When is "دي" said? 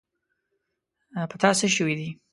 1.99-2.09